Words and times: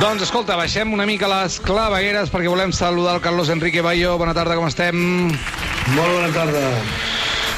Doncs 0.00 0.22
escolta, 0.24 0.56
baixem 0.56 0.92
una 0.94 1.06
mica 1.08 1.28
les 1.30 1.58
clavegueres 1.62 2.30
perquè 2.32 2.50
volem 2.50 2.72
saludar 2.72 3.16
el 3.16 3.24
Carlos 3.24 3.50
Enrique 3.52 3.82
Bayo. 3.84 4.16
Bona 4.20 4.34
tarda, 4.36 4.56
com 4.56 4.68
estem? 4.68 4.96
Molt 5.96 6.14
bona 6.14 6.30
tarda. 6.34 6.62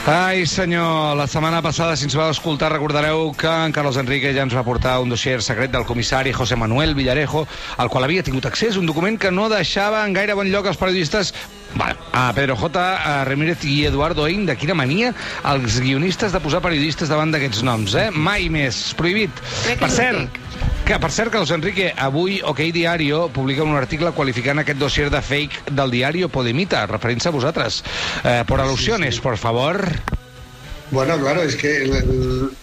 Ai, 0.05 0.45
senyor, 0.45 1.15
la 1.17 1.25
setmana 1.31 1.63
passada, 1.65 1.95
si 1.97 2.05
ens 2.05 2.17
vau 2.19 2.29
escoltar, 2.29 2.69
recordareu 2.75 3.31
que 3.33 3.49
en 3.49 3.73
Carlos 3.73 3.97
Enrique 3.97 4.35
ja 4.37 4.45
ens 4.45 4.53
va 4.53 4.65
portar 4.67 4.99
un 5.01 5.09
dossier 5.09 5.39
secret 5.41 5.73
del 5.73 5.87
comissari 5.89 6.35
José 6.37 6.59
Manuel 6.61 6.93
Villarejo, 6.95 7.47
al 7.81 7.89
qual 7.89 8.05
havia 8.05 8.23
tingut 8.27 8.45
accés, 8.45 8.77
un 8.77 8.85
document 8.85 9.17
que 9.17 9.33
no 9.33 9.49
deixava 9.49 10.05
en 10.05 10.13
gaire 10.13 10.37
bon 10.37 10.51
lloc 10.53 10.69
els 10.69 10.81
periodistes 10.81 11.33
Bueno, 11.75 11.99
a 12.13 12.33
Pedro 12.37 12.55
J, 12.55 12.79
a 12.79 13.25
Ramírez 13.25 13.65
i 13.65 13.87
Eduardo 13.89 14.29
Ein, 14.29 14.45
de 14.47 14.55
quina 14.55 14.77
mania 14.79 15.11
els 15.51 15.81
guionistes 15.83 16.31
de 16.37 16.39
posar 16.45 16.63
periodistes 16.63 17.11
davant 17.11 17.33
d'aquests 17.35 17.65
noms, 17.67 17.97
eh? 17.99 18.11
Mai 18.15 18.47
més, 18.53 18.93
prohibit. 18.95 19.43
Per 19.81 19.91
cert. 19.91 20.44
Que, 20.85 20.99
per 21.01 21.11
cert, 21.11 21.31
Carlos 21.33 21.51
Enrique, 21.51 21.93
avui 21.97 22.41
OK 22.45 22.61
Diario 22.73 23.29
publica 23.33 23.63
un 23.65 23.77
article 23.77 24.13
qualificant 24.13 24.61
aquest 24.61 24.79
dossier 24.79 25.09
de 25.11 25.23
fake 25.23 25.71
del 25.73 25.91
diario 25.91 26.29
Podemita, 26.29 26.87
referint-se 26.87 27.29
a 27.29 27.33
vosaltres. 27.33 27.83
Eh, 28.23 28.43
por 28.47 28.61
alusiones, 28.61 29.21
por 29.21 29.39
favor. 29.39 29.89
Bueno, 30.91 31.19
claro, 31.19 31.43
es 31.43 31.57
que, 31.57 31.91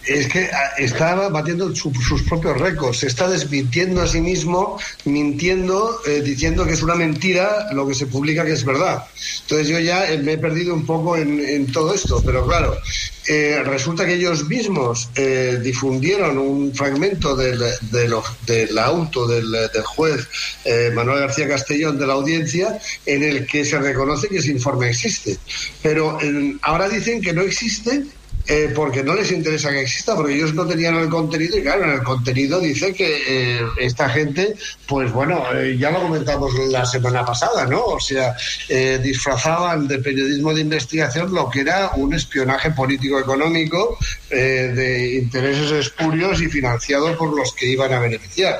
es 0.06 0.28
que 0.28 0.46
ah, 0.54 0.72
estaba 0.78 1.28
batiendo 1.30 1.76
su- 1.76 1.92
sus 1.96 2.22
propios 2.22 2.58
récords, 2.62 3.00
se 3.00 3.08
está 3.08 3.28
desmintiendo 3.28 4.00
a 4.02 4.08
sí 4.08 4.22
mismo, 4.22 4.80
mintiendo, 5.06 6.00
eh, 6.08 6.22
diciendo 6.22 6.64
que 6.66 6.74
es 6.74 6.84
una 6.84 6.96
mentira 6.96 7.68
lo 7.74 7.88
que 7.88 7.96
se 7.96 8.06
publica 8.06 8.46
que 8.46 8.54
es 8.54 8.64
verdad. 8.64 9.04
Entonces 9.42 9.68
yo 9.68 9.80
ya 9.80 10.06
me 10.24 10.34
he 10.34 10.38
perdido 10.38 10.74
un 10.76 10.86
poco 10.86 11.18
en, 11.18 11.42
en 11.42 11.72
todo 11.72 11.94
esto, 11.94 12.22
pero 12.24 12.46
claro, 12.48 12.78
eh, 13.28 13.62
resulta 13.64 14.06
que 14.06 14.16
ellos 14.16 14.48
mismos 14.48 15.10
eh, 15.16 15.60
difundieron 15.62 16.38
un 16.38 16.74
fragmento 16.74 17.36
del, 17.36 17.64
del, 17.92 18.78
auto 18.80 19.28
del, 19.28 19.52
del 19.52 19.84
juez 19.84 20.28
eh, 20.66 20.92
Manuel 20.94 21.20
García 21.20 21.48
Castellón 21.48 22.00
de 22.00 22.08
la 22.08 22.14
audiencia 22.14 22.80
en 23.06 23.24
el 23.24 23.46
que 23.46 23.64
se 23.64 23.80
reconoce 23.80 24.28
que 24.28 24.38
ese 24.38 24.52
informe 24.52 24.90
existe. 24.90 25.38
Pero 25.82 26.20
eh, 26.22 26.56
ahora 26.62 26.90
dicen 26.90 27.22
que 27.22 27.34
no 27.34 27.42
existe 27.42 28.04
eh, 28.48 28.72
porque 28.76 29.04
no 29.04 29.14
les 29.16 29.32
interesa 29.32 29.72
que 29.72 29.82
exista, 29.82 30.16
porque 30.16 30.34
ellos 30.34 30.54
no 30.54 30.66
tenían 30.66 30.96
el 30.96 31.10
contenido 31.10 31.58
y 31.58 31.62
claro, 31.62 31.84
en 31.84 31.92
el 31.92 32.04
contenido 32.04 32.60
dice 32.60 32.94
que 32.94 33.22
eh, 33.28 33.62
esta 33.78 34.10
gente, 34.10 34.56
pues 34.88 35.12
bueno, 35.12 35.44
eh, 35.56 35.78
ya 35.78 35.92
lo 35.92 36.02
comentamos 36.02 36.54
la 36.70 36.86
semana 36.86 37.26
pasada, 37.26 37.66
¿no? 37.66 37.84
O 37.84 38.00
sea, 38.00 38.36
eh, 38.70 39.00
disfrazaban 39.02 39.88
de 39.88 40.00
periodismo 40.00 40.54
de 40.54 40.62
investigación 40.62 41.34
lo 41.34 41.50
que 41.50 41.62
era 41.62 41.92
un 41.96 42.14
espionaje 42.14 42.72
político-económico 42.72 43.98
de 44.30 45.20
intereses 45.22 45.72
espurios 45.72 46.42
y 46.42 46.48
financiado 46.48 47.18
por 47.18 47.36
los 47.36 47.54
que 47.54 47.68
iban 47.68 47.94
a 47.94 48.00
beneficiar. 48.00 48.60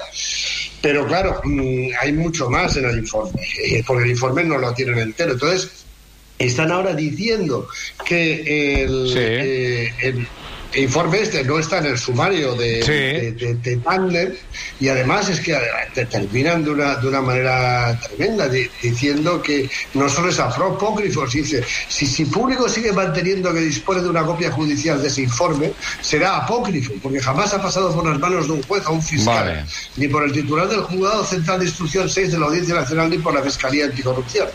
Pero 0.82 1.06
claro, 1.08 1.42
mm, 1.44 1.90
hay 2.00 2.12
mucho 2.12 2.50
más 2.50 2.76
en 2.76 2.86
el 2.86 2.98
informe, 2.98 3.42
porque 3.86 4.04
el 4.04 4.12
informe 4.12 4.44
no 4.44 4.58
lo 4.58 4.74
tienen 4.74 4.98
entero. 5.00 5.34
Entonces, 5.34 5.81
están 6.46 6.72
ahora 6.72 6.94
diciendo 6.94 7.68
que 8.06 8.84
el, 8.84 9.08
Sí. 9.08 9.16
eh, 9.20 9.94
el 10.02 10.28
informe 10.74 11.20
este 11.20 11.44
no 11.44 11.60
está 11.60 11.80
en 11.80 11.88
el 11.88 11.98
sumario 11.98 12.56
de, 12.56 12.82
Sí. 12.82 12.92
de, 13.46 13.56
de- 13.56 14.38
y 14.80 14.88
además 14.88 15.28
es 15.28 15.42
que 15.42 15.54
te 15.94 16.06
terminan 16.06 16.64
de 16.64 16.70
una, 16.72 16.96
de 16.96 17.08
una 17.10 17.20
manera 17.22 18.00
tremenda 18.00 18.48
di- 18.48 18.70
diciendo 18.82 19.42
que 19.42 19.70
no 19.96 20.08
solo 20.08 20.30
es 20.30 20.40
apócrifo, 20.40 21.30
se 21.30 21.40
dice, 21.40 21.64
si, 21.90 22.08
si 22.08 22.24
público 22.24 22.70
sigue 22.70 22.94
manteniendo 22.94 23.54
que 23.54 23.60
dispone 23.60 24.02
de 24.02 24.08
una 24.10 24.24
copia 24.24 24.50
judicial 24.50 25.02
de 25.02 25.10
ese 25.10 25.24
informe, 25.24 25.74
será 26.02 26.38
apócrifo, 26.38 26.94
porque 27.04 27.20
jamás 27.20 27.54
ha 27.54 27.62
pasado 27.62 27.94
por 27.94 28.08
las 28.10 28.18
manos 28.18 28.48
de 28.48 28.54
un 28.54 28.64
juez 28.64 28.84
o 28.88 28.94
un 28.94 29.02
fiscal, 29.04 29.46
Vale. 29.48 29.66
ni 29.98 30.08
por 30.08 30.24
el 30.24 30.32
titular 30.32 30.70
del 30.70 30.80
Juzgado 30.84 31.26
Central 31.26 31.60
de 31.60 31.66
Instrucción 31.66 32.10
6 32.10 32.32
de 32.32 32.40
la 32.40 32.46
Audiencia 32.46 32.76
Nacional, 32.76 33.10
ni 33.10 33.18
por 33.18 33.34
la 33.34 33.42
Fiscalía 33.44 33.86
Anticorrupción. 33.86 34.48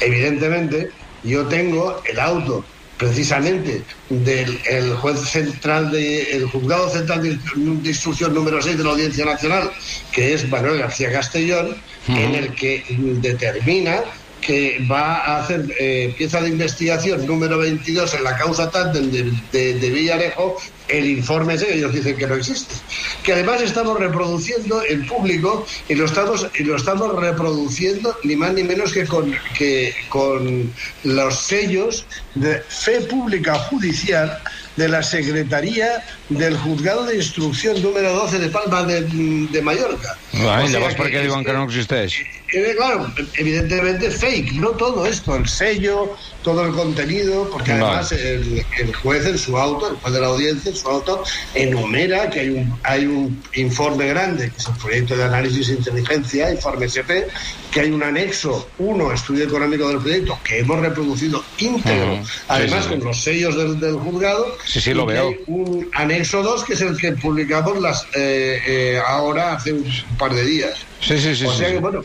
Evidentemente, 0.00 0.90
yo 1.24 1.46
tengo 1.46 2.00
el 2.04 2.18
auto 2.18 2.64
precisamente 2.98 3.82
del 4.10 4.60
el 4.70 4.94
juez 4.94 5.18
central 5.20 5.90
de 5.90 6.36
el 6.36 6.46
juzgado 6.46 6.88
central 6.88 7.22
de, 7.22 7.30
de 7.56 7.88
instrucción 7.88 8.34
número 8.34 8.62
6 8.62 8.78
de 8.78 8.84
la 8.84 8.90
Audiencia 8.90 9.24
Nacional 9.24 9.70
que 10.12 10.34
es 10.34 10.48
Manuel 10.48 10.78
García 10.78 11.10
Castellón 11.10 11.76
en 12.08 12.34
el 12.34 12.54
que 12.54 12.84
determina 13.20 14.02
que 14.42 14.84
va 14.90 15.18
a 15.18 15.42
hacer 15.42 15.72
eh, 15.78 16.14
pieza 16.18 16.40
de 16.42 16.48
investigación 16.48 17.24
número 17.26 17.58
22 17.58 18.14
en 18.14 18.24
la 18.24 18.36
causa 18.36 18.70
Tandem 18.70 19.10
de, 19.10 19.74
de, 19.74 19.90
Villarejo 19.90 20.56
el 20.88 21.06
informe 21.06 21.54
ese 21.54 21.72
ellos 21.72 21.94
dicen 21.94 22.16
que 22.16 22.26
no 22.26 22.34
existe 22.34 22.74
que 23.22 23.32
además 23.32 23.62
estamos 23.62 23.98
reproduciendo 23.98 24.82
en 24.84 25.06
público 25.06 25.64
y 25.88 25.94
lo 25.94 26.04
estamos 26.04 26.48
y 26.58 26.64
lo 26.64 26.76
estamos 26.76 27.14
reproduciendo 27.18 28.16
ni 28.24 28.36
más 28.36 28.52
ni 28.52 28.64
menos 28.64 28.92
que 28.92 29.06
con 29.06 29.32
que 29.56 29.94
con 30.08 30.72
los 31.04 31.38
sellos 31.38 32.04
de 32.34 32.60
fe 32.68 33.00
pública 33.02 33.54
judicial 33.54 34.42
de 34.76 34.88
la 34.88 35.02
Secretaría 35.02 36.02
del 36.28 36.56
Juzgado 36.56 37.04
de 37.04 37.16
Instrucción 37.16 37.80
número 37.82 38.12
12 38.14 38.38
de 38.38 38.48
Palma 38.48 38.82
de, 38.84 39.02
de 39.02 39.62
Mallorca. 39.62 40.16
Ai, 40.32 40.64
O 40.64 40.68
sea 40.68 40.78
llavors 40.80 40.96
per 40.96 41.06
què 41.10 41.18
que 41.20 41.26
diuen 41.28 41.44
que 41.44 41.52
no 41.52 41.64
existeix? 41.68 42.14
eh, 42.52 42.74
claro, 42.76 43.10
evidentemente 43.34 44.10
fake, 44.10 44.52
no 44.54 44.70
todo 44.70 45.06
esto, 45.06 45.36
el 45.36 45.48
sello, 45.48 46.16
todo 46.42 46.66
el 46.66 46.72
contenido, 46.74 47.48
porque 47.50 47.72
además 47.72 48.12
el, 48.12 48.64
el 48.78 48.94
juez 48.94 49.24
en 49.26 49.38
su 49.38 49.56
auto, 49.56 49.90
el 49.90 49.96
juez 49.96 50.12
de 50.14 50.20
la 50.20 50.26
audiencia 50.26 50.70
en 50.70 50.76
su 50.76 50.88
auto, 50.88 51.22
enumera 51.54 52.28
que 52.28 52.40
hay 52.40 52.48
un, 52.50 52.78
hay 52.82 53.06
un 53.06 53.42
informe 53.54 54.06
grande, 54.08 54.50
que 54.50 54.56
es 54.58 54.66
el 54.66 54.74
proyecto 54.74 55.16
de 55.16 55.24
análisis 55.24 55.68
de 55.68 55.74
inteligencia, 55.74 56.50
informe 56.52 56.86
SP, 56.92 57.24
que 57.70 57.80
hay 57.80 57.90
un 57.90 58.02
anexo 58.02 58.68
1, 58.78 59.12
estudio 59.12 59.44
económico 59.44 59.88
del 59.88 59.98
proyecto, 59.98 60.38
que 60.44 60.58
hemos 60.58 60.78
reproducido 60.80 61.42
íntegro. 61.58 62.16
Sí, 62.22 62.30
además 62.48 62.84
sí. 62.84 62.90
con 62.90 63.04
los 63.04 63.22
sellos 63.22 63.56
del, 63.56 63.80
del 63.80 63.94
juzgado, 63.96 64.58
Sí, 64.64 64.80
sí, 64.80 64.94
lo 64.94 65.06
veo. 65.06 65.28
hay 65.28 65.36
un 65.46 65.88
anexo 65.94 66.42
2, 66.42 66.64
que 66.64 66.72
es 66.74 66.80
el 66.80 66.96
que 66.96 67.12
publicamos 67.12 67.80
las 67.80 68.06
eh, 68.14 68.60
eh, 68.66 69.00
ahora 69.06 69.54
hace 69.54 69.72
un 69.72 69.84
par 70.18 70.34
de 70.34 70.44
días. 70.44 70.86
Sí, 71.00 71.18
sí, 71.18 71.34
sí. 71.34 71.46
o 71.46 71.52
sea 71.52 71.68
sí. 71.68 71.74
que, 71.74 71.80
bueno, 71.80 72.02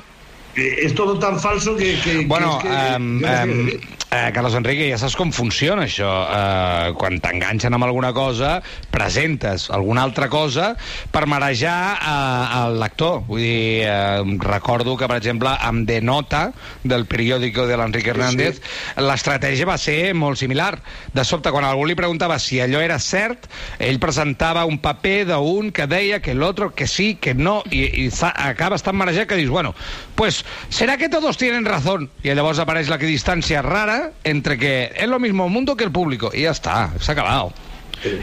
es 0.57 0.95
todo 0.95 1.19
tan 1.19 1.39
falso 1.39 1.75
que... 1.75 1.95
que- 2.03 2.19
que 2.21 2.25
Bueno, 2.25 2.57
es 2.59 2.63
que- 2.63 2.95
um, 2.97 3.23
um, 3.23 3.67
uh, 3.67 4.31
Carlos 4.33 4.55
Enrique, 4.55 4.89
ja 4.89 4.97
saps 4.97 5.15
com 5.15 5.31
funciona 5.35 5.83
això. 5.85 6.07
Uh, 6.27 6.93
quan 6.97 7.19
t'enganxen 7.21 7.73
amb 7.75 7.85
alguna 7.85 8.13
cosa, 8.15 8.61
presentes 8.91 9.67
alguna 9.69 10.01
altra 10.07 10.29
cosa 10.29 10.71
per 11.11 11.25
marejar 11.29 11.97
uh, 12.01 12.65
el 12.67 12.79
lector. 12.81 13.21
Vull 13.27 13.41
dir, 13.43 13.85
uh, 13.85 14.37
recordo 14.41 14.95
que, 14.97 15.07
per 15.07 15.17
exemple, 15.19 15.51
amb 15.61 15.85
De 15.87 15.99
Nota, 16.01 16.47
del 16.83 17.05
periòdico 17.05 17.67
de 17.69 17.77
l'Enrique 17.77 18.09
Hernández, 18.15 18.61
l'estratègia 18.97 19.67
va 19.69 19.77
ser 19.77 20.13
molt 20.17 20.39
similar. 20.41 20.79
De 21.13 21.23
sobte, 21.27 21.51
quan 21.53 21.67
algú 21.67 21.85
li 21.85 21.95
preguntava 21.99 22.39
si 22.39 22.59
allò 22.63 22.81
era 22.81 22.97
cert, 22.99 23.45
ell 23.79 23.99
presentava 24.01 24.65
un 24.65 24.79
paper 24.81 25.25
d'un 25.33 25.71
que 25.71 25.85
deia 25.87 26.21
que 26.23 26.33
l'altre 26.33 26.71
que 26.75 26.87
sí, 26.87 27.15
que 27.21 27.33
no, 27.37 27.59
i, 27.69 28.07
i 28.07 28.09
acabes 28.33 28.83
tan 28.83 28.95
marejat 28.97 29.27
que 29.29 29.35
dius, 29.37 29.51
bueno, 29.53 29.75
pues, 30.15 30.43
¿será 30.69 30.97
que 30.97 31.09
todos 31.09 31.37
tienen 31.37 31.65
razón? 31.65 32.09
I 32.23 32.33
llavors 32.33 32.59
apareix 32.59 32.89
la 32.89 32.97
distància 32.97 33.61
rara 33.61 34.11
entre 34.23 34.57
que 34.57 34.91
es 34.95 35.07
lo 35.07 35.19
mismo 35.19 35.49
mundo 35.49 35.75
que 35.75 35.83
el 35.83 35.91
público. 35.91 36.31
Y 36.33 36.41
ya 36.43 36.51
está, 36.51 36.91
se 36.99 37.11
ha 37.11 37.13
acabado. 37.13 37.53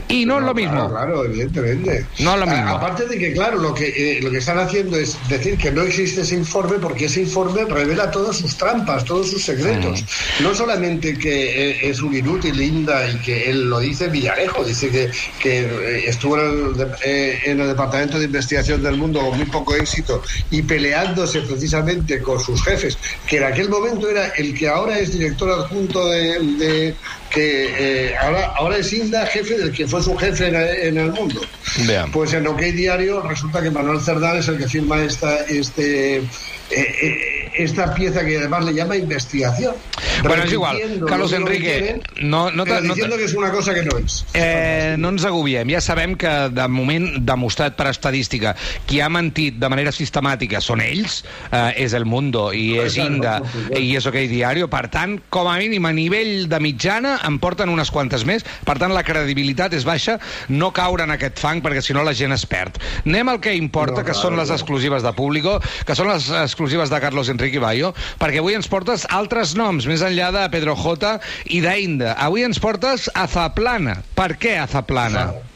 Y 0.08 0.24
no 0.24 0.38
es 0.38 0.44
lo 0.44 0.54
mismo. 0.54 0.72
Claro, 0.88 0.90
claro, 0.90 1.24
evidentemente. 1.24 2.06
No 2.20 2.34
es 2.34 2.40
lo 2.40 2.46
mismo. 2.46 2.68
A- 2.68 2.70
aparte 2.76 3.06
de 3.06 3.18
que, 3.18 3.32
claro, 3.32 3.58
lo 3.58 3.74
que, 3.74 3.88
eh, 3.88 4.20
lo 4.22 4.30
que 4.30 4.38
están 4.38 4.58
haciendo 4.58 4.96
es 4.96 5.16
decir 5.28 5.58
que 5.58 5.72
no 5.72 5.82
existe 5.82 6.20
ese 6.20 6.36
informe 6.36 6.78
porque 6.78 7.06
ese 7.06 7.22
informe 7.22 7.64
revela 7.64 8.10
todas 8.10 8.36
sus 8.36 8.56
trampas, 8.56 9.04
todos 9.04 9.30
sus 9.30 9.44
secretos. 9.44 10.02
Mm. 10.02 10.42
No 10.44 10.54
solamente 10.54 11.18
que 11.18 11.70
eh, 11.70 11.90
es 11.90 12.00
un 12.02 12.14
inútil, 12.14 12.56
linda, 12.56 13.10
y 13.10 13.16
que 13.18 13.50
él 13.50 13.68
lo 13.68 13.80
dice 13.80 14.06
Villarejo, 14.08 14.62
dice 14.64 14.90
que, 14.90 15.10
que 15.40 15.60
eh, 15.60 16.04
estuvo 16.08 16.38
en 16.38 16.66
el, 16.68 16.76
de- 16.76 16.86
eh, 17.04 17.38
en 17.46 17.60
el 17.60 17.66
Departamento 17.68 18.18
de 18.20 18.26
Investigación 18.26 18.80
del 18.82 18.96
Mundo 18.96 19.20
con 19.20 19.36
muy 19.36 19.46
poco 19.46 19.74
éxito 19.74 20.22
y 20.52 20.62
peleándose 20.62 21.40
precisamente 21.40 22.22
con 22.22 22.38
sus 22.38 22.62
jefes, 22.62 22.96
que 23.26 23.38
en 23.38 23.44
aquel 23.44 23.68
momento 23.68 24.08
era 24.08 24.28
el 24.36 24.54
que 24.56 24.68
ahora 24.68 24.98
es 25.00 25.12
director 25.12 25.50
adjunto 25.50 26.08
de, 26.10 26.38
de- 26.58 26.94
que 27.34 28.06
eh, 28.08 28.16
ahora, 28.16 28.52
ahora 28.56 28.76
es 28.78 28.92
Inda, 28.92 29.26
jefe 29.26 29.58
del 29.58 29.72
que 29.72 29.86
fue 29.86 30.02
su 30.02 30.16
jefe 30.16 30.48
en, 30.48 30.54
en 30.54 30.98
el 30.98 31.12
mundo. 31.12 31.40
Bien. 31.86 32.10
Pues 32.12 32.32
en 32.32 32.46
OK 32.46 32.60
Diario 32.60 33.20
resulta 33.22 33.60
que 33.60 33.70
Manuel 33.70 34.00
Cerdán 34.00 34.38
es 34.38 34.48
el 34.48 34.58
que 34.58 34.68
firma 34.68 35.02
esta, 35.02 35.44
este, 35.46 36.18
eh, 36.18 36.22
eh, 36.70 37.33
esta 37.54 37.94
pieza 37.94 38.24
que 38.24 38.38
además 38.38 38.64
le 38.64 38.74
llama 38.74 38.96
investigación. 38.96 39.74
Bueno, 40.22 40.44
és 40.44 40.52
igual. 40.52 40.78
Carlos 41.06 41.32
Enrique, 41.32 42.00
no, 42.20 42.50
no, 42.50 42.64
te, 42.64 42.80
no, 42.80 42.94
diciendo 42.94 43.16
que 43.16 43.24
és 43.24 43.34
una 43.34 43.50
cosa 43.50 43.74
que 43.74 43.84
no 43.84 43.98
és. 43.98 44.24
Eh, 44.34 44.96
no 44.98 45.10
ens 45.12 45.24
agobiem. 45.24 45.68
Ja 45.74 45.80
sabem 45.84 46.14
que, 46.16 46.30
de 46.54 46.66
moment, 46.68 47.06
demostrat 47.26 47.76
per 47.76 47.88
estadística, 47.90 48.54
qui 48.88 49.00
ha 49.04 49.10
mentit 49.12 49.58
de 49.60 49.70
manera 49.72 49.92
sistemàtica 49.92 50.62
són 50.64 50.82
ells, 50.84 51.22
eh, 51.50 51.84
és 51.84 51.94
El 51.94 52.06
Mundo 52.08 52.50
i 52.54 52.78
és 52.82 52.96
Inda 53.00 53.36
i 53.76 53.94
és 53.98 54.06
OK 54.08 54.18
Diario. 54.30 54.68
Per 54.72 54.86
tant, 54.92 55.18
com 55.28 55.50
a 55.50 55.56
mínim, 55.60 55.84
a 55.86 55.92
nivell 55.94 56.48
de 56.48 56.60
mitjana, 56.62 57.18
en 57.26 57.38
porten 57.42 57.72
unes 57.72 57.92
quantes 57.94 58.24
més. 58.26 58.46
Per 58.64 58.78
tant, 58.80 58.94
la 58.94 59.04
credibilitat 59.06 59.74
és 59.76 59.86
baixa. 59.86 60.18
No 60.48 60.72
caure 60.74 61.04
en 61.04 61.14
aquest 61.14 61.42
fang, 61.42 61.62
perquè 61.64 61.82
si 61.84 61.96
no 61.96 62.04
la 62.06 62.16
gent 62.16 62.34
es 62.34 62.46
perd. 62.48 62.80
Anem 63.04 63.34
al 63.34 63.42
que 63.44 63.54
importa, 63.54 64.00
no, 64.00 64.06
que 64.06 64.16
són 64.16 64.38
les 64.40 64.50
exclusives 64.54 65.04
de 65.04 65.12
Público, 65.14 65.58
que 65.84 65.96
són 65.98 66.10
les 66.10 66.30
exclusives 66.44 66.90
de 66.90 67.02
Carlos 67.02 67.28
Enrique 67.28 67.43
Bayo, 67.60 67.92
perquè 68.20 68.40
avui 68.40 68.56
ens 68.58 68.68
portes 68.70 69.06
altres 69.10 69.54
noms, 69.58 69.88
més 69.90 70.02
enllà 70.04 70.30
de 70.34 70.44
Pedro 70.52 70.76
J 70.78 71.16
i 71.52 71.60
d'Inda. 71.64 72.16
Avui 72.18 72.44
ens 72.46 72.60
portes 72.62 73.10
a 73.14 73.26
Zaplana. 73.30 74.00
Per 74.16 74.32
què 74.40 74.56
a 74.58 74.66
Zaplana? 74.66 75.28
Zaplana, 75.28 75.53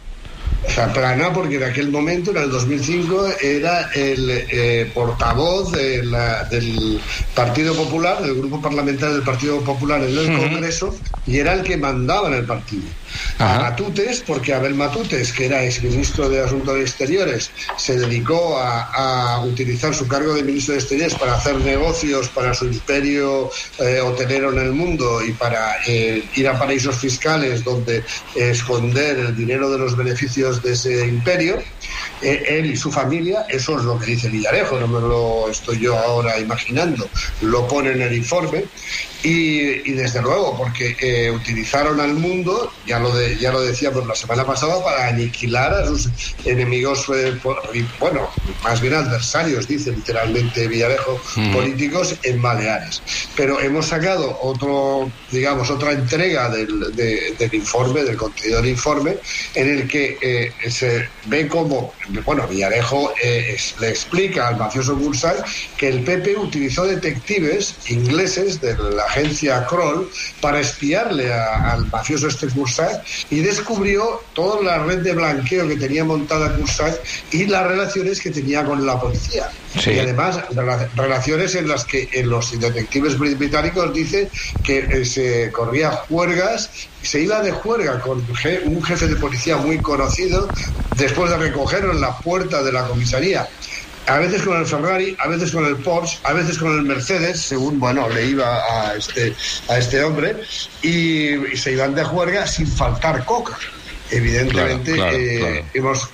porque 1.34 1.56
en 1.56 1.64
aquel 1.64 1.90
momento, 1.90 2.31
en 2.31 2.38
el 2.38 2.50
2005, 2.50 3.28
era 3.43 3.90
el 3.94 4.31
eh, 4.31 4.90
portavoz 4.94 5.72
de 5.72 6.05
la, 6.05 6.44
del 6.44 7.00
Partido 7.34 7.75
Popular, 7.75 8.22
del 8.22 8.34
grupo 8.34 8.60
parlamentario 8.60 9.14
del 9.16 9.25
Partido 9.25 9.60
Popular 9.60 10.02
en 10.02 10.16
el. 10.16 10.38
Congreso, 10.38 10.94
y 11.26 11.38
era 11.38 11.55
el 11.55 11.62
que 11.62 11.76
mandaba 11.76 12.28
en 12.28 12.34
el 12.34 12.44
partido. 12.44 12.84
A 13.38 13.58
Matutes, 13.60 14.22
porque 14.26 14.52
Abel 14.52 14.75
Matutes, 14.75 15.32
que 15.32 15.46
era 15.46 15.64
exministro 15.64 16.28
de 16.28 16.43
Asuntos 16.43 16.78
Exteriores, 16.78 17.50
se 17.76 17.99
dedicó 17.99 18.58
a, 18.58 19.37
a, 19.37 19.44
utilizar 19.44 19.94
su 19.94 20.06
cargo 20.06 20.34
de 20.34 20.43
ministro 20.43 20.75
de 20.75 20.81
Exteriores 20.81 21.14
para 21.14 21.34
hacer 21.34 21.56
negocios 21.56 22.28
para 22.28 22.52
su 22.55 22.66
imperio 22.66 23.50
eh, 23.78 24.00
hotelero 24.00 24.52
en 24.52 24.58
el 24.58 24.72
mundo 24.72 25.22
y 25.25 25.32
para 25.32 25.76
eh, 25.87 26.25
ir 26.34 26.49
a 26.49 26.58
paraísos 26.58 26.96
fiscales 26.96 27.64
donde 27.64 28.05
esconder 28.34 29.19
el 29.19 29.37
dinero 29.37 29.70
de 29.70 29.78
los 29.78 29.96
beneficios 29.96 30.48
de 30.56 30.73
ese 30.73 31.06
imperio. 31.06 31.59
Eh, 32.21 32.45
él 32.49 32.67
y 32.67 32.77
su 32.77 32.91
familia, 32.91 33.47
eso 33.49 33.79
es 33.79 33.85
lo 33.85 33.99
que 33.99 34.06
dice 34.06 34.29
Villarejo, 34.29 34.81
no 34.81 34.89
me 34.89 35.00
lo 35.00 35.49
estoy 35.49 35.79
yo 35.79 35.97
ahora 35.97 36.39
imaginando, 36.41 37.09
lo 37.43 37.69
pone 37.69 37.93
en 37.93 38.03
el 38.03 38.15
informe. 38.15 38.65
Y, 39.23 39.91
y 39.91 39.93
desde 39.93 40.23
luego, 40.23 40.56
porque 40.56 40.97
eh, 41.00 41.31
utilizaron 41.31 42.00
al 42.00 42.15
mundo, 42.15 42.73
ya 42.87 43.00
lo, 43.00 43.15
de, 43.15 43.37
ya 43.37 43.50
lo 43.50 43.61
decíamos 43.62 44.06
la 44.06 44.15
semana 44.15 44.44
pasada, 44.47 44.82
para 44.82 45.09
aniquilar 45.09 45.73
a 45.75 45.87
sus 45.87 46.09
enemigos, 46.44 47.06
eh, 47.15 47.37
por, 47.43 47.61
bueno, 47.99 48.29
más 48.62 48.81
bien 48.81 48.94
adversarios, 48.94 49.67
dice 49.67 49.91
literalmente 49.91 50.69
Villarejo, 50.69 51.20
mm. 51.37 51.53
políticos 51.53 52.15
en 52.23 52.41
Baleares. 52.41 53.03
Pero 53.37 53.61
hemos 53.61 53.87
sacado 53.87 54.38
otro, 54.41 55.11
digamos, 55.32 55.70
otra 55.70 55.93
entrega 55.93 56.49
del, 56.49 56.94
de, 56.94 57.35
del 57.38 57.55
informe, 57.55 58.05
del 58.05 58.17
contenido 58.17 58.62
del 58.62 58.70
informe, 58.70 59.17
en 59.55 59.69
el 59.69 59.88
que 59.88 60.17
eh, 60.20 60.70
se 60.70 61.09
ve 61.26 61.49
como, 61.49 61.93
bueno, 62.25 62.47
Villarejo 62.47 63.12
eh, 63.23 63.55
es, 63.55 63.75
le 63.81 63.88
explica 63.88 64.49
al 64.49 64.56
mafioso 64.56 64.94
Bursal 64.94 65.43
que 65.76 65.88
el 65.88 66.05
PP 66.05 66.37
utilizó 66.37 66.85
detectives 66.85 67.75
ingleses 67.88 68.61
de 68.61 68.76
la 68.76 69.07
agencia 69.08 69.66
Kroll 69.66 70.10
para 70.40 70.60
espiarle 70.60 71.32
a, 71.32 71.72
al 71.72 71.87
mafioso 71.87 72.28
este 72.28 72.49
Cursac 72.49 73.05
y 73.31 73.40
descubrió 73.40 74.22
toda 74.34 74.62
la 74.62 74.84
red 74.84 74.99
de 74.99 75.12
blanqueo 75.14 75.66
que 75.66 75.76
tenía 75.76 76.05
montada 76.05 76.55
Cursac 76.56 77.00
y 77.32 77.46
las 77.46 77.66
relaciones 77.66 78.20
que 78.20 78.31
tenía 78.31 78.64
con 78.64 78.84
la 78.84 79.00
policía. 79.00 79.49
Sí. 79.78 79.90
Y 79.90 79.99
además, 79.99 80.40
relaciones 80.96 81.55
en 81.55 81.69
las 81.69 81.84
que 81.84 82.08
en 82.12 82.31
los 82.31 82.58
detectives 82.58 83.19
británicos 83.19 83.93
dicen 83.93 84.28
que 84.64 84.78
eh, 84.78 85.05
se 85.05 85.50
corría 85.52 85.90
juergas, 85.90 86.70
se 87.02 87.20
iba 87.20 87.40
de 87.43 87.52
juerga 87.52 88.00
con 88.00 88.25
un 88.64 88.82
jefe 88.82 89.06
de 89.06 89.16
policía 89.16 89.56
muy 89.56 89.78
conocido 89.78 90.49
después 90.96 91.31
de 91.31 91.37
recogerlo 91.37 91.93
en 91.93 92.00
la 92.00 92.16
puerta 92.19 92.62
de 92.62 92.72
la 92.72 92.87
comisaría 92.87 93.49
a 94.08 94.19
veces 94.19 94.43
con 94.43 94.56
el 94.58 94.66
Ferrari, 94.66 95.16
a 95.19 95.28
veces 95.28 95.52
con 95.52 95.64
el 95.66 95.76
Porsche, 95.76 96.19
a 96.25 96.32
veces 96.32 96.58
con 96.58 96.72
el 96.72 96.82
Mercedes, 96.82 97.40
según 97.40 97.78
bueno 97.78 98.08
le 98.08 98.26
iba 98.26 98.62
a 98.70 98.96
este 98.96 99.34
a 99.69 99.78
este 99.78 100.02
hombre, 100.02 100.37
y, 100.82 101.34
y 101.52 101.56
se 101.56 101.72
iban 101.72 101.94
de 101.94 102.05
juerga 102.05 102.46
sin 102.46 102.66
faltar 102.66 103.25
coca. 103.25 103.58
Evidentemente 104.10 104.93
claro, 104.93 105.10
claro, 105.10 105.25
eh, 105.25 105.38
claro. 105.38 105.64
hemos 105.75 106.08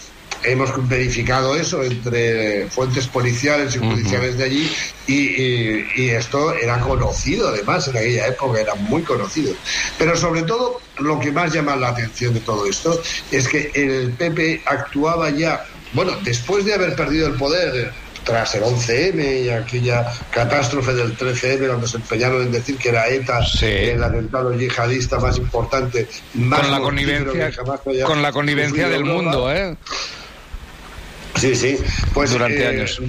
hemos 0.45 0.89
verificado 0.89 1.57
eso 1.57 1.83
entre 1.83 2.69
fuentes 2.69 3.07
policiales 3.07 3.77
y 3.77 3.79
judiciales 3.79 4.33
uh 4.33 4.35
-huh. 4.35 4.39
de 4.39 4.45
allí 4.45 4.73
y, 5.07 5.15
y, 5.15 5.87
y, 5.97 6.11
esto 6.11 6.53
era 6.55 6.81
conocido 6.81 7.49
además 7.49 7.89
en 7.89 7.97
aquella 7.97 8.27
época, 8.27 8.61
era 8.61 8.75
muy 8.75 9.03
conocido. 9.03 9.55
Pero 9.99 10.17
sobre 10.17 10.43
todo 10.43 10.81
lo 10.99 11.19
que 11.19 11.33
más 11.33 11.53
llama 11.53 11.77
la 11.77 11.89
atención 11.89 12.35
de 12.35 12.41
todo 12.41 12.67
esto 12.67 13.01
es 13.31 13.49
que 13.49 13.71
el 13.75 14.11
PP 14.13 14.63
actuaba 14.67 15.31
ya 15.31 15.65
bueno, 15.95 16.13
después 16.23 16.65
de 16.65 16.75
haber 16.75 16.95
perdido 16.95 17.29
el 17.29 17.35
poder 17.35 17.93
tras 18.25 18.55
el 18.55 18.63
11M 18.63 19.45
y 19.45 19.49
aquella 19.51 20.11
catástrofe 20.31 20.95
del 20.95 21.17
13M 21.17 21.67
cuando 21.69 21.87
se 21.87 21.99
empeñaron 21.99 22.43
en 22.43 22.53
decir 22.53 22.77
que 22.79 22.89
era 22.89 23.07
ETA 23.09 23.45
sí. 23.45 23.67
el 23.67 24.03
atentado 24.03 24.53
yihadista 24.55 25.19
más 25.19 25.37
importante 25.37 26.09
más 26.35 26.61
con 26.61 26.71
la 26.71 26.81
connivencia 26.81 27.53
con 28.05 28.23
la 28.23 28.33
connivencia 28.33 28.89
del 28.89 29.03
Europa. 29.03 29.23
mundo 29.23 29.53
¿eh? 29.53 29.77
Sí, 31.45 31.55
sí. 31.55 31.79
Pues 32.13 32.31
durante 32.31 32.63
eh, 32.63 32.67
años. 32.69 33.01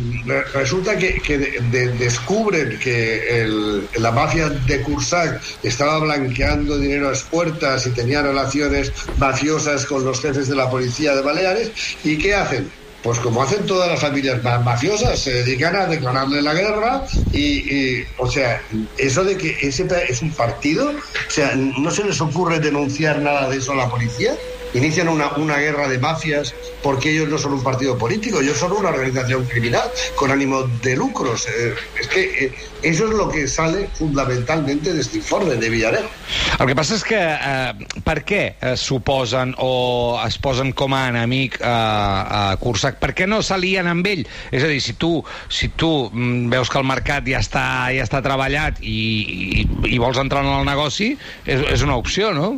Resulta 0.54 0.98
que, 0.98 1.22
que 1.22 1.38
de, 1.38 1.60
de, 1.72 1.88
descubren 1.94 2.78
que 2.80 3.42
el, 3.42 3.88
la 3.98 4.12
mafia 4.12 4.50
de 4.50 4.82
Cursac 4.82 5.42
estaba 5.64 6.00
blanqueando 6.00 6.78
dinero 6.78 7.08
a 7.08 7.12
las 7.12 7.24
puertas 7.24 7.88
y 7.88 7.92
tenía 7.92 8.22
relaciones 8.22 8.92
mafiosas 9.18 9.86
con 9.86 10.04
los 10.04 10.20
jefes 10.22 10.50
de 10.50 10.56
la 10.56 10.70
policía 10.70 11.16
de 11.16 11.22
Baleares. 11.22 11.72
¿Y 12.04 12.18
qué 12.18 12.36
hacen? 12.36 12.70
Pues 13.04 13.20
como 13.20 13.44
hacen 13.44 13.68
todas 13.68 13.88
las 13.88 14.02
familias 14.02 14.42
mafiosas, 14.44 15.20
se 15.20 15.32
dedican 15.32 15.76
a 15.76 15.86
declararle 15.86 16.42
la 16.42 16.56
guerra 16.56 17.06
y, 17.32 17.40
y, 17.40 18.06
o 18.18 18.30
sea, 18.30 18.60
eso 18.98 19.24
de 19.24 19.38
que 19.38 19.56
ese 19.62 19.86
es 20.10 20.24
un 20.24 20.32
partido, 20.32 20.90
o 20.90 21.32
sea, 21.32 21.56
no 21.56 21.92
se 21.92 22.04
les 22.04 22.20
ocurre 22.20 22.60
denunciar 22.60 23.20
nada 23.20 23.48
de 23.48 23.58
eso 23.58 23.74
a 23.74 23.76
la 23.76 23.90
policía 23.90 24.36
inician 24.76 25.08
una, 25.08 25.32
una, 25.38 25.58
guerra 25.58 25.88
de 25.88 25.98
mafias 25.98 26.54
porque 26.84 27.12
ellos 27.12 27.30
no 27.30 27.38
son 27.38 27.54
un 27.54 27.64
partido 27.64 27.98
político, 27.98 28.42
ellos 28.42 28.58
son 28.58 28.74
una 28.74 28.90
organización 28.90 29.46
criminal 29.46 29.90
con 30.16 30.32
ánimo 30.32 30.64
de 30.84 30.96
lucros. 30.96 31.48
Eh, 31.48 31.74
es 32.00 32.08
que 32.08 32.46
eh, 32.46 32.56
eso 32.84 33.06
es 33.06 33.14
lo 33.14 33.30
que 33.30 33.48
sale 33.48 33.90
fundamentalmente 33.94 34.94
de 34.94 35.02
este 35.02 35.18
informe 35.18 35.56
de 35.56 35.70
Villarejo. 35.70 36.10
El 36.60 36.68
que 36.68 36.76
passa 36.78 36.96
és 36.96 37.04
que 37.04 37.18
eh, 37.18 38.02
per 38.06 38.22
què 38.28 38.42
eh, 38.54 38.76
suposen 38.80 39.56
o 39.62 40.20
es 40.22 40.38
posen 40.42 40.72
com 40.78 40.94
a 40.96 41.08
enemic 41.10 41.58
eh, 41.60 41.66
a 41.66 42.56
Cursac? 42.62 43.00
Per 43.02 43.14
què 43.18 43.28
no 43.30 43.42
s'alien 43.46 43.90
amb 43.90 44.06
ell? 44.08 44.24
És 44.52 44.64
a 44.64 44.70
dir, 44.72 44.80
si 44.84 44.96
tu, 45.02 45.18
si 45.50 45.72
tu 45.74 46.12
mm, 46.12 46.52
veus 46.54 46.72
que 46.72 46.80
el 46.82 46.88
mercat 46.88 47.26
ja 47.28 47.42
està, 47.44 47.66
ja 47.96 48.06
està 48.06 48.22
treballat 48.26 48.80
i, 48.84 49.00
i, 49.64 49.68
i 49.96 50.00
vols 50.02 50.22
entrar 50.22 50.46
en 50.46 50.54
el 50.60 50.70
negoci, 50.70 51.16
és, 51.46 51.66
és 51.74 51.86
una 51.86 51.98
opció, 52.02 52.32
no? 52.38 52.56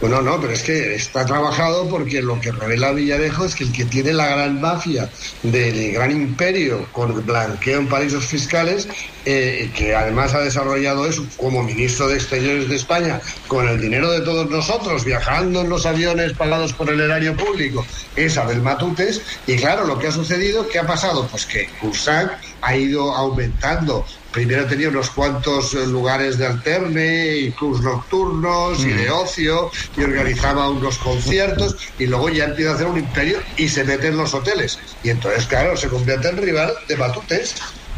Bueno, 0.00 0.20
no, 0.20 0.38
pero 0.38 0.52
es 0.52 0.62
que 0.62 0.94
está 0.94 1.24
trabajado 1.24 1.88
porque 1.88 2.20
lo 2.20 2.38
que 2.38 2.52
revela 2.52 2.92
Villarejo 2.92 3.46
es 3.46 3.54
que 3.54 3.64
el 3.64 3.72
que 3.72 3.86
tiene 3.86 4.12
la 4.12 4.26
gran 4.26 4.60
mafia 4.60 5.10
del 5.42 5.92
gran 5.92 6.10
imperio 6.10 6.86
con 6.92 7.24
blanqueo 7.24 7.80
en 7.80 7.88
paraísos 7.88 8.26
fiscales, 8.26 8.86
eh, 9.24 9.70
que 9.74 9.94
además 9.94 10.34
ha 10.34 10.40
desarrollado 10.40 11.06
eso 11.06 11.26
como 11.38 11.62
ministro 11.62 12.08
de 12.08 12.16
Exteriores 12.16 12.68
de 12.68 12.76
España, 12.76 13.20
con 13.48 13.66
el 13.66 13.80
dinero 13.80 14.10
de 14.10 14.20
todos 14.20 14.50
nosotros, 14.50 15.02
viajando 15.02 15.62
en 15.62 15.70
los 15.70 15.86
aviones 15.86 16.34
pagados 16.34 16.74
por 16.74 16.90
el 16.90 17.00
erario 17.00 17.34
público, 17.34 17.86
es 18.16 18.36
Abel 18.36 18.60
Matutes. 18.60 19.22
Y 19.46 19.56
claro, 19.56 19.86
lo 19.86 19.98
que 19.98 20.08
ha 20.08 20.12
sucedido, 20.12 20.68
¿qué 20.68 20.78
ha 20.78 20.86
pasado? 20.86 21.26
Pues 21.28 21.46
que 21.46 21.70
Cursac 21.80 22.38
ha 22.60 22.76
ido 22.76 23.14
aumentando 23.14 24.04
primero 24.36 24.66
tenía 24.66 24.90
unos 24.90 25.08
cuantos 25.12 25.72
lugares 25.72 26.36
de 26.36 26.44
alterne 26.44 27.38
y 27.38 27.52
clubs 27.52 27.80
nocturnos 27.80 28.78
mm. 28.80 28.90
y 28.90 28.92
de 28.92 29.10
ocio 29.10 29.70
y 29.96 30.02
organizaba 30.02 30.68
unos 30.68 30.98
conciertos 30.98 31.74
y 31.96 32.04
luego 32.06 32.28
ya 32.28 32.44
empieza 32.44 32.72
a 32.72 32.74
hacer 32.74 32.86
un 32.86 32.98
imperio 32.98 33.38
y 33.56 33.66
se 33.66 33.82
mete 33.84 34.08
en 34.08 34.18
los 34.18 34.34
hoteles 34.34 34.76
y 35.02 35.08
entonces 35.08 35.46
claro 35.46 35.74
se 35.74 35.88
convierte 35.88 36.28
en 36.28 36.36
rival 36.36 36.70
de 36.86 36.96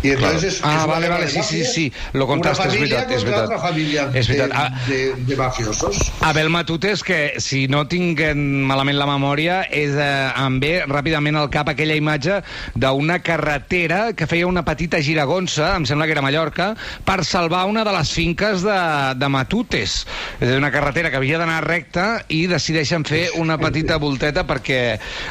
Y 0.03 0.11
entonces 0.11 0.61
claro. 0.61 0.77
Ah, 0.77 0.81
es 0.81 0.87
vale, 0.87 1.09
vale, 1.09 1.29
sí, 1.29 1.43
sí, 1.43 1.65
sí, 1.65 1.93
lo 2.13 2.27
contaste, 2.27 2.69
és 2.69 2.75
veritat, 2.79 3.11
és 3.11 3.25
veritat. 3.27 3.49
Una 3.51 3.59
família 3.59 4.05
és 4.15 4.29
veritat. 4.31 4.53
De, 4.53 4.55
ah, 4.55 4.85
de, 4.87 4.99
de 5.27 5.37
mafiosos. 5.37 5.99
Abel 6.23 6.51
Matutes, 6.55 7.03
que 7.03 7.35
si 7.43 7.67
no 7.67 7.85
tinc 7.91 8.23
malament 8.39 8.99
la 8.99 9.09
memòria, 9.11 9.61
és, 9.67 9.97
eh, 9.99 10.31
em 10.39 10.61
ve 10.63 10.73
ràpidament 10.87 11.41
al 11.41 11.51
cap 11.51 11.73
aquella 11.73 11.97
imatge 11.99 12.41
d'una 12.79 13.19
carretera 13.27 14.13
que 14.15 14.29
feia 14.31 14.47
una 14.47 14.63
petita 14.67 15.03
giragonsa, 15.03 15.75
em 15.77 15.87
sembla 15.89 16.07
que 16.07 16.15
era 16.15 16.23
Mallorca, 16.23 16.71
per 17.05 17.25
salvar 17.27 17.65
una 17.67 17.83
de 17.85 17.97
les 17.97 18.13
finques 18.15 18.63
de, 18.63 18.79
de 19.19 19.33
Matutes. 19.35 19.99
És 20.39 20.47
a 20.47 20.53
dir, 20.53 20.61
una 20.63 20.71
carretera 20.75 21.11
que 21.11 21.19
havia 21.19 21.43
d'anar 21.43 21.65
recta 21.67 22.23
i 22.29 22.45
decideixen 22.47 23.03
fer 23.09 23.25
una 23.43 23.59
petita 23.59 23.99
volteta 23.99 24.47
perquè 24.47 24.81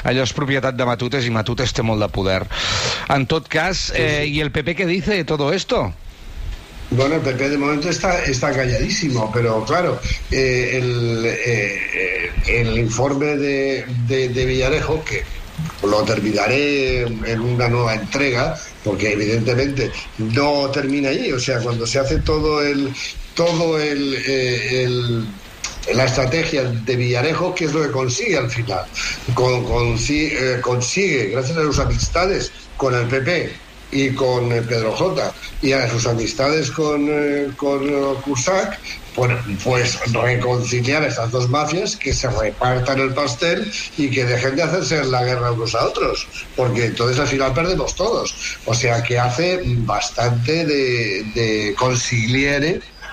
allò 0.04 0.28
és 0.28 0.36
propietat 0.36 0.76
de 0.76 0.88
Matutes 0.90 1.24
i 1.24 1.32
Matutes 1.32 1.72
té 1.72 1.88
molt 1.88 2.04
de 2.04 2.12
poder. 2.12 2.42
En 3.16 3.24
tot 3.32 3.48
cas, 3.48 3.88
eh, 3.96 4.28
i 4.28 4.42
el 4.44 4.52
PP 4.58 4.76
qué 4.76 4.86
dice 4.88 5.24
todo 5.24 5.54
esto? 5.54 5.94
Bueno, 6.90 7.16
el 7.16 7.22
PP 7.22 7.50
de 7.50 7.58
momento 7.60 7.90
está, 7.90 8.24
está 8.24 8.52
calladísimo, 8.52 9.30
pero 9.32 9.64
claro, 9.64 10.00
eh, 10.32 10.80
el, 10.82 11.24
eh, 11.26 12.32
el, 12.48 12.76
informe 12.80 13.38
de, 13.38 13.86
de, 14.08 14.46
Villarejo, 14.46 15.04
que 15.06 15.22
lo 15.84 16.02
terminaré 16.02 17.02
en 17.02 17.40
una 17.40 17.68
nueva 17.68 17.94
entrega, 17.94 18.58
porque 18.84 19.14
evidentemente 19.14 19.92
no 20.18 20.72
termina 20.72 21.10
allí, 21.10 21.32
o 21.32 21.40
sea, 21.40 21.60
cuando 21.60 21.86
se 21.86 22.00
hace 22.00 22.18
todo 22.22 22.64
el 22.64 22.92
todo 23.36 23.80
el, 23.80 24.18
eh, 24.26 24.90
la 25.94 26.06
estrategia 26.06 26.64
de 26.64 26.96
Villarejo, 26.96 27.54
que 27.54 27.66
es 27.66 27.74
lo 27.74 27.84
que 27.84 27.92
consigue 27.92 28.40
al 28.40 28.50
final. 28.50 28.86
Con, 29.36 29.64
consigue, 30.62 31.28
gracias 31.28 31.58
a 31.58 31.62
sus 31.62 31.78
amistades 31.78 32.52
con 32.76 32.96
el 32.96 33.06
PP, 33.06 33.67
y 33.92 34.10
con 34.14 34.52
eh, 34.52 34.62
Pedro 34.62 34.92
J 34.92 35.34
y 35.62 35.72
a 35.72 35.90
sus 35.90 36.06
amistades 36.08 36.72
con, 36.72 37.08
eh, 37.10 37.48
con 37.56 37.88
eh, 37.88 38.14
Cusack, 38.24 38.80
pues, 39.16 40.14
reconciliar 40.14 41.04
a 41.04 41.08
estas 41.08 41.32
dos 41.32 41.50
mafias, 41.50 41.96
que 41.96 42.14
se 42.14 42.30
repartan 42.30 43.00
el 43.00 43.14
pastel 43.14 43.72
y 43.98 44.12
que 44.12 44.26
dejen 44.26 44.56
de 44.56 44.64
hacerse 44.64 45.04
la 45.06 45.24
guerra 45.24 45.52
unos 45.52 45.74
a 45.74 45.86
otros, 45.86 46.28
porque 46.56 46.86
entonces 46.86 47.20
al 47.20 47.28
final 47.28 47.54
perdemos 47.54 47.96
todos. 47.96 48.36
O 48.66 48.76
sea 48.76 49.02
que 49.02 49.18
hace 49.18 49.62
bastante 49.78 50.66
de, 50.66 51.24
de 51.34 51.76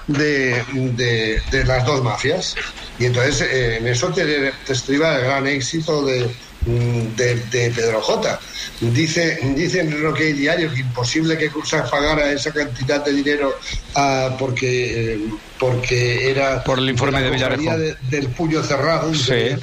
de, 0.07 1.41
de, 1.51 1.65
las 1.65 1.87
dos 1.87 2.03
mafias. 2.03 2.55
Y 2.99 3.07
entonces 3.07 3.41
en 3.51 3.87
eso 3.87 4.13
te 4.13 4.53
estriba 4.69 5.17
el 5.17 5.25
gran 5.25 5.47
éxito 5.47 6.05
de, 6.05 6.29
de, 6.67 7.37
de 7.51 7.71
Pedro 7.71 8.01
J. 8.01 8.41
Dice, 8.81 9.39
dice 9.55 9.81
en 9.81 9.93
el 9.93 10.07
OK 10.07 10.19
Diario 10.19 10.73
que 10.73 10.81
imposible 10.81 11.39
que 11.39 11.51
Cursa 11.51 11.89
pagara 11.89 12.33
esa 12.33 12.53
cantidad 12.53 13.05
de 13.05 13.13
dinero 13.13 13.55
uh, 13.97 14.37
porque, 14.37 15.15
eh, 15.15 15.21
porque 15.59 16.31
era... 16.31 16.65
Por 16.65 16.79
el 16.79 16.91
informe 16.91 17.23
de, 17.23 17.31
Villarejo. 17.31 17.71
del 18.11 18.29
puño 18.31 18.63
cerrado, 18.63 19.15
sí. 19.15 19.57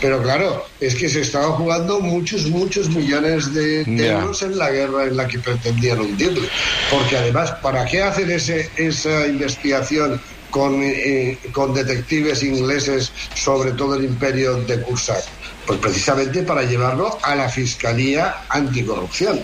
Pero 0.00 0.22
claro, 0.22 0.66
es 0.80 0.94
que 0.94 1.08
se 1.08 1.22
estaba 1.22 1.48
jugando 1.52 2.00
muchos, 2.00 2.46
muchos 2.46 2.88
millones 2.88 3.52
de, 3.52 3.82
euros 3.82 4.42
en 4.42 4.56
la 4.56 4.70
guerra 4.70 5.04
en 5.04 5.16
la 5.16 5.26
que 5.26 5.38
pretendían 5.38 6.00
hundirle. 6.00 6.48
Porque 6.90 7.16
además, 7.16 7.52
¿para 7.62 7.84
qué 7.86 8.02
hacen 8.02 8.30
ese, 8.30 8.70
esa 8.76 9.26
investigación 9.26 10.20
con, 10.50 10.82
eh, 10.82 11.38
con 11.52 11.72
detectives 11.72 12.42
ingleses 12.42 13.12
sobre 13.34 13.72
todo 13.72 13.94
el 13.94 14.04
imperio 14.04 14.56
de 14.62 14.82
Cursar? 14.82 15.22
Pues 15.66 15.78
precisamente 15.78 16.42
para 16.42 16.62
llevarlo 16.62 17.18
a 17.22 17.34
la 17.34 17.48
Fiscalía 17.48 18.42
Anticorrupción. 18.48 19.40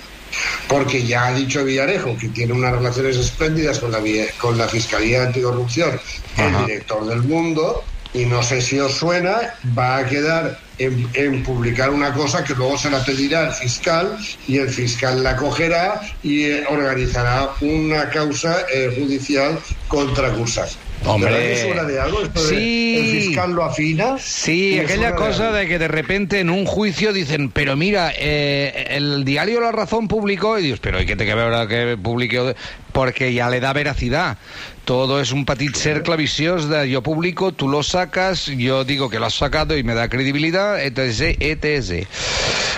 Porque 0.69 1.07
ya 1.07 1.27
ha 1.27 1.33
dicho 1.33 1.65
Villarejo 1.65 2.17
que 2.19 2.29
tiene 2.29 2.53
unas 2.53 2.73
relaciones 2.73 3.17
espléndidas 3.17 3.79
con 3.79 3.93
la, 3.93 4.01
con 4.39 4.59
la 4.59 4.69
Fiscalía 4.69 5.23
Anticorrupción, 5.23 5.99
el 6.37 6.67
director 6.67 7.07
del 7.07 7.23
mundo, 7.23 7.85
y 8.13 8.25
no 8.25 8.43
sé 8.43 8.61
si 8.61 8.79
os 8.79 8.95
suena, 8.95 9.55
va 9.77 9.99
a 9.99 10.07
quedar 10.07 10.59
en, 10.79 11.43
publicar 11.43 11.91
una 11.91 12.13
cosa 12.13 12.45
que 12.45 12.55
luego 12.55 12.79
se 12.79 12.91
la 12.91 13.05
pedirá 13.05 13.47
al 13.47 13.53
fiscal 13.53 14.17
y 14.47 14.59
el 14.59 14.69
fiscal 14.69 15.23
la 15.23 15.37
cogerá 15.37 16.01
y 16.23 16.45
eh, 16.45 16.65
organizará 16.69 17.51
una 17.61 18.09
causa 18.11 18.65
eh, 18.73 18.95
judicial 18.99 19.59
contra 19.89 20.33
Cursar. 20.33 20.69
Hombre, 21.07 21.63
suena 21.63 21.85
de 21.85 22.01
algo? 22.01 22.19
sí, 22.35 22.97
el 22.99 23.23
fiscal 23.23 23.53
lo 23.53 23.65
afina. 23.65 24.17
Sí, 24.19 24.79
aquella 24.79 25.15
cosa 25.15 25.53
de, 25.53 25.69
que 25.69 25.79
de 25.79 25.89
repente 25.89 26.41
en 26.41 26.51
un 26.51 26.67
juicio 26.67 27.13
dicen, 27.13 27.51
pero 27.51 27.77
mira, 27.77 28.13
eh, 28.17 28.89
el 28.91 29.25
diario 29.25 29.61
La 29.61 29.73
Razón 29.73 30.09
publicó, 30.09 30.59
y 30.59 30.63
dios, 30.63 30.81
pero 30.81 30.99
hay 30.99 31.07
que 31.07 31.17
te 31.17 31.27
que 31.27 31.35
ver 31.35 31.69
que 31.69 31.97
publique, 31.97 32.55
porque 32.97 33.35
ya 33.35 33.51
le 33.51 33.61
da 33.61 33.75
veracidad. 33.75 34.39
Todo 34.87 35.21
es 35.21 35.31
un 35.31 35.45
petit 35.45 35.77
cercle 35.77 36.17
viciós 36.17 36.67
de 36.71 36.89
yo 36.89 37.03
publico, 37.03 37.53
tú 37.53 37.69
lo 37.69 37.83
sacas, 37.83 38.47
yo 38.47 38.85
digo 38.85 39.11
que 39.11 39.19
lo 39.19 39.27
has 39.27 39.35
sacado 39.35 39.77
y 39.77 39.85
me 39.85 39.93
da 39.93 40.09
credibilitat, 40.09 40.81
etc, 40.81 41.37
etc. 41.39 42.07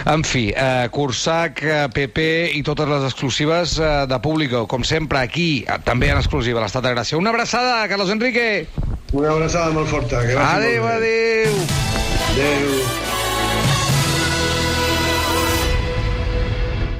En 0.06 0.24
fi, 0.24 0.52
eh, 0.56 0.88
Cursac, 0.90 1.62
eh, 1.62 1.88
PP 1.94 2.50
i 2.52 2.64
totes 2.66 2.88
les 2.88 3.04
exclusives 3.04 3.78
eh, 3.78 4.06
de 4.10 4.18
Público, 4.18 4.66
com 4.66 4.82
sempre, 4.82 5.20
aquí, 5.20 5.64
eh, 5.68 5.78
també 5.84 6.10
en 6.10 6.18
exclusiva, 6.18 6.64
l'Estat 6.64 6.88
de 6.88 6.96
Gràcia. 6.96 7.18
Una 7.18 7.30
abraçada, 7.30 7.86
Carlos 7.86 8.10
Enrique! 8.10 8.66
Una 9.12 9.30
abraçada 9.36 9.70
molt 9.70 9.86
forta. 9.86 10.24
Gràcies 10.26 10.66
adéu, 10.66 10.88
adéu! 10.96 11.62
Adéu. 12.32 13.07